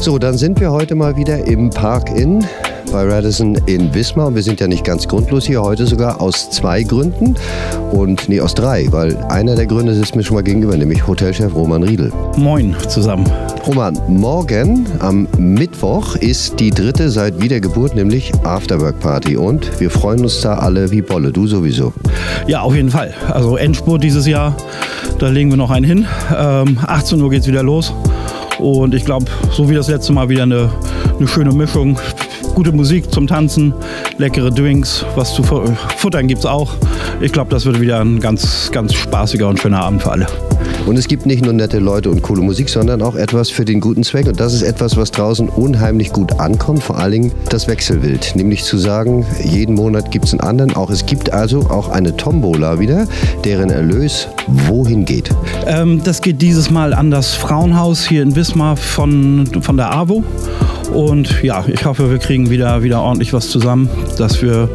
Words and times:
So, 0.00 0.18
dann 0.18 0.38
sind 0.38 0.58
wir 0.60 0.72
heute 0.72 0.94
mal 0.94 1.14
wieder 1.18 1.46
im 1.46 1.68
Park 1.68 2.08
Inn 2.08 2.42
bei 2.90 3.06
Radisson 3.06 3.56
in 3.66 3.92
Wismar. 3.92 4.28
Und 4.28 4.34
wir 4.34 4.42
sind 4.42 4.58
ja 4.58 4.66
nicht 4.66 4.82
ganz 4.82 5.06
grundlos 5.06 5.44
hier, 5.44 5.60
heute 5.60 5.86
sogar 5.86 6.22
aus 6.22 6.48
zwei 6.50 6.82
Gründen. 6.82 7.34
Und 7.92 8.26
nee, 8.26 8.40
aus 8.40 8.54
drei, 8.54 8.86
weil 8.90 9.14
einer 9.28 9.56
der 9.56 9.66
Gründe 9.66 9.94
sitzt 9.94 10.16
mir 10.16 10.22
schon 10.22 10.36
mal 10.36 10.42
gegenüber, 10.42 10.74
nämlich 10.74 11.06
Hotelchef 11.06 11.54
Roman 11.54 11.82
Riedel. 11.82 12.10
Moin 12.38 12.74
zusammen. 12.88 13.30
Roman, 13.66 13.98
morgen 14.08 14.86
am 15.00 15.28
Mittwoch 15.36 16.16
ist 16.16 16.58
die 16.58 16.70
dritte 16.70 17.10
seit 17.10 17.38
Wiedergeburt, 17.42 17.94
nämlich 17.94 18.32
Afterwork 18.42 18.98
Party. 19.00 19.36
Und 19.36 19.80
wir 19.80 19.90
freuen 19.90 20.20
uns 20.20 20.40
da 20.40 20.54
alle 20.54 20.90
wie 20.90 21.02
Bolle. 21.02 21.30
Du 21.30 21.46
sowieso. 21.46 21.92
Ja, 22.46 22.62
auf 22.62 22.74
jeden 22.74 22.90
Fall. 22.90 23.12
Also 23.28 23.58
Endspurt 23.58 24.02
dieses 24.02 24.26
Jahr, 24.26 24.56
da 25.18 25.28
legen 25.28 25.50
wir 25.50 25.58
noch 25.58 25.70
einen 25.70 25.84
hin. 25.84 26.06
Ähm, 26.34 26.78
18 26.86 27.20
Uhr 27.20 27.28
geht 27.28 27.42
es 27.42 27.48
wieder 27.48 27.62
los. 27.62 27.92
Und 28.60 28.94
ich 28.94 29.04
glaube, 29.04 29.26
so 29.50 29.68
wie 29.68 29.74
das 29.74 29.88
letzte 29.88 30.12
Mal 30.12 30.28
wieder 30.28 30.44
eine, 30.44 30.70
eine 31.18 31.28
schöne 31.28 31.52
Mischung 31.52 31.98
gute 32.54 32.72
Musik 32.72 33.10
zum 33.10 33.26
Tanzen, 33.26 33.72
leckere 34.18 34.50
Drinks, 34.50 35.04
was 35.14 35.34
zu 35.34 35.42
futtern 35.42 36.26
gibt 36.28 36.40
es 36.40 36.46
auch. 36.46 36.74
Ich 37.20 37.32
glaube, 37.32 37.50
das 37.50 37.64
wird 37.64 37.80
wieder 37.80 38.00
ein 38.00 38.20
ganz, 38.20 38.70
ganz 38.72 38.92
spaßiger 38.94 39.48
und 39.48 39.58
schöner 39.58 39.80
Abend 39.80 40.02
für 40.02 40.10
alle. 40.10 40.26
Und 40.90 40.96
es 40.96 41.06
gibt 41.06 41.24
nicht 41.24 41.44
nur 41.44 41.52
nette 41.52 41.78
Leute 41.78 42.10
und 42.10 42.20
coole 42.20 42.42
Musik, 42.42 42.68
sondern 42.68 43.00
auch 43.00 43.14
etwas 43.14 43.48
für 43.48 43.64
den 43.64 43.78
guten 43.78 44.02
Zweck. 44.02 44.26
Und 44.26 44.40
das 44.40 44.52
ist 44.52 44.62
etwas, 44.62 44.96
was 44.96 45.12
draußen 45.12 45.48
unheimlich 45.48 46.12
gut 46.12 46.40
ankommt. 46.40 46.82
Vor 46.82 46.98
allen 46.98 47.12
Dingen 47.12 47.32
das 47.48 47.68
Wechselwild. 47.68 48.34
Nämlich 48.34 48.64
zu 48.64 48.76
sagen, 48.76 49.24
jeden 49.40 49.76
Monat 49.76 50.10
gibt 50.10 50.24
es 50.24 50.32
einen 50.32 50.40
anderen. 50.40 50.74
Auch 50.74 50.90
es 50.90 51.06
gibt 51.06 51.32
also 51.32 51.60
auch 51.70 51.90
eine 51.90 52.16
Tombola 52.16 52.80
wieder, 52.80 53.06
deren 53.44 53.70
Erlös 53.70 54.26
wohin 54.48 55.04
geht. 55.04 55.30
Ähm, 55.64 56.02
das 56.02 56.22
geht 56.22 56.42
dieses 56.42 56.72
Mal 56.72 56.92
an 56.92 57.12
das 57.12 57.34
Frauenhaus 57.34 58.04
hier 58.04 58.24
in 58.24 58.34
Wismar 58.34 58.76
von, 58.76 59.48
von 59.62 59.76
der 59.76 59.94
AWO. 59.94 60.24
Und 60.94 61.42
ja, 61.42 61.64
ich 61.68 61.84
hoffe, 61.84 62.10
wir 62.10 62.18
kriegen 62.18 62.50
wieder, 62.50 62.82
wieder 62.82 63.00
ordentlich 63.00 63.32
was 63.32 63.48
zusammen, 63.48 63.88
dass 64.18 64.42
wir 64.42 64.68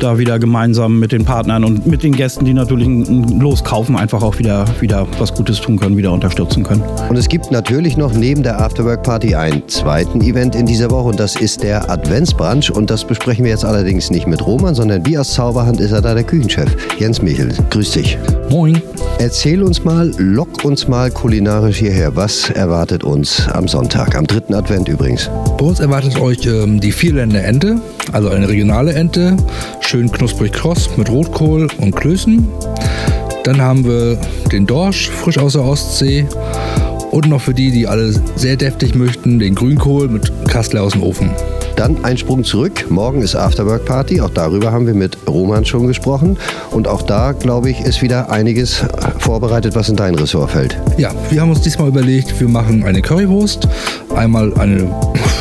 da 0.00 0.18
wieder 0.18 0.38
gemeinsam 0.38 0.98
mit 0.98 1.12
den 1.12 1.24
Partnern 1.24 1.64
und 1.64 1.86
mit 1.86 2.02
den 2.02 2.12
Gästen, 2.12 2.44
die 2.44 2.54
natürlich 2.54 2.86
ein 2.86 3.40
Los 3.40 3.62
kaufen, 3.62 3.96
einfach 3.96 4.22
auch 4.22 4.38
wieder, 4.38 4.64
wieder 4.80 5.06
was 5.18 5.34
Gutes 5.34 5.60
tun 5.60 5.78
können, 5.78 5.96
wieder 5.96 6.12
unterstützen 6.12 6.64
können. 6.64 6.82
Und 7.08 7.16
es 7.16 7.28
gibt 7.28 7.50
natürlich 7.50 7.96
noch 7.96 8.12
neben 8.12 8.42
der 8.42 8.60
Afterwork 8.60 9.02
Party 9.02 9.34
einen 9.34 9.68
zweiten 9.68 10.20
Event 10.20 10.54
in 10.54 10.66
dieser 10.66 10.90
Woche 10.90 11.08
und 11.08 11.20
das 11.20 11.36
ist 11.36 11.62
der 11.62 11.88
Adventsbrunch. 11.90 12.70
Und 12.70 12.90
das 12.90 13.04
besprechen 13.04 13.44
wir 13.44 13.52
jetzt 13.52 13.64
allerdings 13.64 14.10
nicht 14.10 14.26
mit 14.26 14.44
Roman, 14.44 14.74
sondern 14.74 15.06
wie 15.06 15.18
aus 15.18 15.34
Zauberhand 15.34 15.80
ist 15.80 15.92
er 15.92 16.02
da 16.02 16.14
der 16.14 16.24
Küchenchef. 16.24 16.76
Jens 16.98 17.22
Michel, 17.22 17.52
grüß 17.70 17.92
dich. 17.92 18.18
Moin. 18.50 18.82
Erzähl 19.18 19.62
uns 19.62 19.84
mal, 19.84 20.10
lock 20.16 20.64
uns 20.64 20.88
mal 20.88 21.10
kulinarisch 21.10 21.76
hierher. 21.76 22.16
Was 22.16 22.48
erwartet 22.48 23.04
uns 23.04 23.46
am 23.48 23.68
Sonntag, 23.68 24.16
am 24.16 24.26
dritten 24.26 24.54
Advent 24.54 24.88
übrigens? 24.88 25.28
Bei 25.60 25.66
uns 25.66 25.78
erwartet 25.78 26.18
euch 26.18 26.46
ähm, 26.46 26.80
die 26.80 26.90
Vierländer 26.90 27.44
Ente, 27.44 27.82
also 28.12 28.30
eine 28.30 28.48
regionale 28.48 28.94
Ente, 28.94 29.36
schön 29.80 30.10
knusprig 30.10 30.52
kross 30.52 30.88
mit 30.96 31.10
Rotkohl 31.10 31.68
und 31.76 31.94
Klößen. 31.94 32.48
Dann 33.44 33.60
haben 33.60 33.84
wir 33.84 34.18
den 34.50 34.66
Dorsch, 34.66 35.10
frisch 35.10 35.36
aus 35.36 35.52
der 35.52 35.62
Ostsee. 35.62 36.26
Und 37.10 37.28
noch 37.28 37.42
für 37.42 37.52
die, 37.52 37.70
die 37.72 37.86
alle 37.86 38.14
sehr 38.36 38.56
deftig 38.56 38.94
möchten, 38.94 39.38
den 39.38 39.54
Grünkohl 39.54 40.08
mit 40.08 40.32
Kassler 40.48 40.82
aus 40.82 40.92
dem 40.92 41.02
Ofen. 41.02 41.30
Dann 41.76 42.04
ein 42.06 42.16
Sprung 42.16 42.42
zurück. 42.42 42.86
Morgen 42.88 43.20
ist 43.20 43.36
Afterwork 43.36 43.84
Party. 43.84 44.22
Auch 44.22 44.30
darüber 44.30 44.72
haben 44.72 44.86
wir 44.86 44.94
mit 44.94 45.18
Roman 45.28 45.66
schon 45.66 45.86
gesprochen. 45.86 46.38
Und 46.70 46.88
auch 46.88 47.02
da, 47.02 47.32
glaube 47.32 47.68
ich, 47.68 47.80
ist 47.80 48.00
wieder 48.00 48.30
einiges 48.30 48.82
vorbereitet, 49.18 49.74
was 49.74 49.90
in 49.90 49.96
dein 49.96 50.14
Ressort 50.14 50.52
fällt. 50.52 50.78
Ja, 50.96 51.10
wir 51.28 51.42
haben 51.42 51.50
uns 51.50 51.60
diesmal 51.60 51.88
überlegt, 51.88 52.40
wir 52.40 52.48
machen 52.48 52.82
eine 52.84 53.02
Currywurst. 53.02 53.68
Einmal 54.14 54.54
eine 54.54 54.90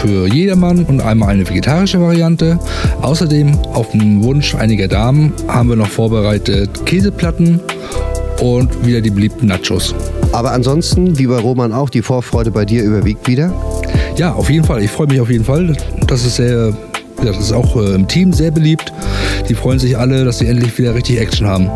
für 0.01 0.27
jedermann 0.27 0.85
und 0.85 1.01
einmal 1.01 1.29
eine 1.29 1.47
vegetarische 1.47 1.99
Variante. 1.99 2.57
Außerdem, 3.01 3.57
auf 3.73 3.91
den 3.91 4.23
Wunsch 4.23 4.55
einiger 4.55 4.87
Damen, 4.87 5.33
haben 5.47 5.69
wir 5.69 5.75
noch 5.75 5.89
vorbereitet 5.89 6.85
Käseplatten 6.85 7.59
und 8.41 8.85
wieder 8.85 9.01
die 9.01 9.09
beliebten 9.09 9.47
Nachos. 9.47 9.93
Aber 10.31 10.51
ansonsten, 10.51 11.17
wie 11.17 11.27
bei 11.27 11.37
Roman 11.37 11.73
auch, 11.73 11.89
die 11.89 12.01
Vorfreude 12.01 12.51
bei 12.51 12.63
dir 12.63 12.83
überwiegt 12.83 13.27
wieder? 13.27 13.53
Ja, 14.15 14.33
auf 14.33 14.49
jeden 14.49 14.63
Fall. 14.63 14.81
Ich 14.81 14.91
freue 14.91 15.07
mich 15.07 15.19
auf 15.19 15.29
jeden 15.29 15.43
Fall. 15.43 15.75
Das 16.07 16.25
ist 16.25 16.37
sehr, 16.37 16.73
das 17.21 17.37
ist 17.37 17.51
auch 17.51 17.75
äh, 17.75 17.95
im 17.95 18.07
Team 18.07 18.31
sehr 18.31 18.51
beliebt. 18.51 18.93
Die 19.49 19.55
freuen 19.55 19.79
sich 19.79 19.97
alle, 19.97 20.23
dass 20.23 20.39
sie 20.39 20.47
endlich 20.47 20.77
wieder 20.77 20.95
richtig 20.95 21.19
Action 21.19 21.45
haben. 21.45 21.69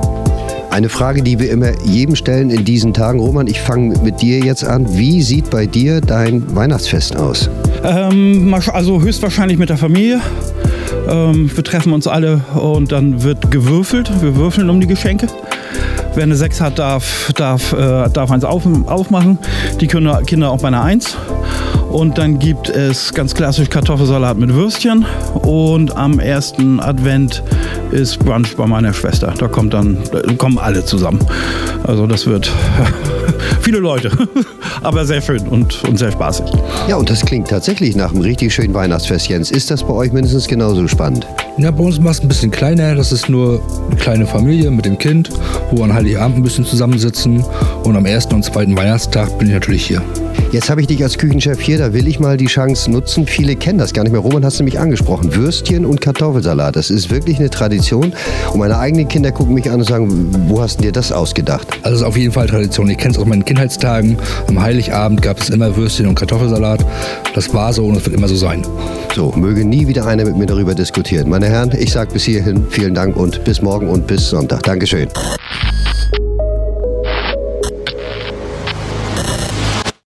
Eine 0.73 0.89
Frage, 0.89 1.21
die 1.21 1.37
wir 1.37 1.51
immer 1.51 1.69
jedem 1.85 2.15
stellen 2.15 2.49
in 2.49 2.65
diesen 2.65 2.95
Tagen. 2.95 3.19
Roman, 3.19 3.45
ich 3.45 3.61
fange 3.61 3.95
mit 3.99 4.23
dir 4.23 4.39
jetzt 4.39 4.65
an. 4.65 4.97
Wie 4.97 5.21
sieht 5.21 5.51
bei 5.51 5.67
dir 5.67 6.01
dein 6.01 6.55
Weihnachtsfest 6.55 7.15
aus? 7.15 7.47
Ähm, 7.83 8.51
also 8.51 8.99
höchstwahrscheinlich 8.99 9.59
mit 9.59 9.69
der 9.69 9.77
Familie. 9.77 10.19
Ähm, 11.07 11.55
wir 11.55 11.63
treffen 11.63 11.93
uns 11.93 12.07
alle 12.07 12.41
und 12.55 12.91
dann 12.91 13.21
wird 13.21 13.51
gewürfelt. 13.51 14.11
Wir 14.23 14.35
würfeln 14.35 14.67
um 14.71 14.81
die 14.81 14.87
Geschenke. 14.87 15.27
Wer 16.15 16.23
eine 16.23 16.35
6 16.35 16.59
hat, 16.59 16.79
darf, 16.79 17.31
darf, 17.35 17.73
äh, 17.73 18.09
darf 18.09 18.31
eins 18.31 18.43
auf, 18.43 18.65
aufmachen. 18.87 19.37
Die 19.79 19.85
Kinder, 19.85 20.23
Kinder 20.25 20.49
auch 20.49 20.61
bei 20.61 20.69
einer 20.69 20.81
1. 20.81 21.15
Und 21.93 22.17
dann 22.17 22.39
gibt 22.39 22.69
es 22.69 23.13
ganz 23.13 23.35
klassisch 23.35 23.69
Kartoffelsalat 23.69 24.37
mit 24.39 24.51
Würstchen. 24.51 25.05
Und 25.43 25.95
am 25.95 26.19
ersten 26.19 26.79
Advent 26.79 27.43
ist 27.91 28.17
Brunch 28.17 28.55
bei 28.57 28.65
meiner 28.65 28.93
Schwester. 28.93 29.31
Da 29.37 29.47
kommt 29.47 29.75
dann, 29.75 29.99
da 30.11 30.21
kommen 30.33 30.57
alle 30.57 30.83
zusammen. 30.83 31.19
Also 31.83 32.07
das 32.07 32.25
wird 32.25 32.51
viele 33.61 33.77
Leute, 33.77 34.09
aber 34.81 35.05
sehr 35.05 35.21
schön 35.21 35.47
und, 35.47 35.83
und 35.83 35.99
sehr 35.99 36.11
spaßig. 36.11 36.47
Ja, 36.87 36.95
und 36.95 37.11
das 37.11 37.23
klingt 37.23 37.49
tatsächlich 37.49 37.95
nach 37.95 38.11
einem 38.11 38.21
richtig 38.21 38.53
schönen 38.53 38.73
Weihnachtsfest, 38.73 39.29
Jens. 39.29 39.51
Ist 39.51 39.69
das 39.69 39.83
bei 39.83 39.93
euch 39.93 40.11
mindestens 40.11 40.47
genauso 40.47 40.87
spannend? 40.87 41.27
Ja, 41.57 41.69
bei 41.69 41.83
uns 41.83 41.99
macht 41.99 42.15
es 42.15 42.21
ein 42.21 42.27
bisschen 42.27 42.49
kleiner. 42.49 42.95
Das 42.95 43.11
ist 43.11 43.29
nur 43.29 43.61
eine 43.87 43.95
kleine 43.95 44.25
Familie 44.25 44.71
mit 44.71 44.85
dem 44.85 44.97
Kind, 44.97 45.29
wo 45.69 45.77
wir 45.77 45.83
an 45.83 45.93
Heiligabend 45.93 46.37
ein 46.37 46.43
bisschen 46.43 46.65
zusammensitzen. 46.65 47.45
Und 47.83 47.95
am 47.95 48.07
ersten 48.07 48.33
und 48.33 48.43
zweiten 48.43 48.75
Weihnachtstag 48.75 49.37
bin 49.37 49.49
ich 49.49 49.53
natürlich 49.53 49.85
hier. 49.85 50.01
Jetzt 50.51 50.69
habe 50.69 50.81
ich 50.81 50.87
dich 50.87 51.01
als 51.03 51.17
Küchenchef 51.17 51.59
hier, 51.59 51.79
da 51.79 51.93
will 51.93 52.07
ich 52.07 52.19
mal 52.19 52.37
die 52.37 52.45
Chance 52.45 52.91
nutzen. 52.91 53.25
Viele 53.25 53.55
kennen 53.55 53.79
das 53.79 53.93
gar 53.93 54.03
nicht 54.03 54.11
mehr. 54.11 54.21
Roman 54.21 54.45
hast 54.45 54.59
du 54.59 54.63
mich 54.63 54.79
angesprochen. 54.79 55.35
Würstchen 55.35 55.85
und 55.85 56.01
Kartoffelsalat. 56.01 56.75
Das 56.75 56.89
ist 56.89 57.11
wirklich 57.11 57.39
eine 57.39 57.49
Tradition. 57.49 58.13
Und 58.51 58.59
meine 58.59 58.77
eigenen 58.77 59.07
Kinder 59.07 59.31
gucken 59.31 59.53
mich 59.53 59.69
an 59.69 59.79
und 59.79 59.87
sagen, 59.87 60.29
wo 60.47 60.61
hast 60.61 60.79
du 60.79 60.83
dir 60.83 60.91
das 60.91 61.11
ausgedacht? 61.11 61.67
Also 61.81 61.91
das 61.91 62.01
ist 62.01 62.03
auf 62.03 62.17
jeden 62.17 62.31
Fall 62.31 62.47
Tradition. 62.47 62.89
Ich 62.89 62.97
kenne 62.97 63.13
es 63.13 63.19
aus 63.19 63.25
meinen 63.25 63.45
Kindheitstagen. 63.45 64.17
Am 64.47 64.61
Heiligabend 64.61 65.21
gab 65.21 65.39
es 65.39 65.49
immer 65.49 65.75
Würstchen 65.75 66.07
und 66.07 66.15
Kartoffelsalat. 66.15 66.85
Das 67.35 67.53
war 67.53 67.73
so 67.73 67.85
und 67.85 67.97
es 67.97 68.05
wird 68.05 68.15
immer 68.15 68.27
so 68.27 68.35
sein. 68.35 68.63
So, 69.15 69.31
möge 69.35 69.65
nie 69.65 69.87
wieder 69.87 70.07
einer 70.07 70.25
mit 70.25 70.37
mir 70.37 70.45
darüber 70.45 70.73
diskutieren. 70.73 71.29
Meine 71.43 71.55
Herren, 71.55 71.71
ich 71.77 71.91
sage 71.91 72.13
bis 72.13 72.23
hierhin 72.23 72.67
vielen 72.69 72.93
Dank 72.93 73.17
und 73.17 73.43
bis 73.43 73.61
morgen 73.61 73.89
und 73.89 74.07
bis 74.07 74.29
Sonntag. 74.29 74.63
Dankeschön. 74.63 75.09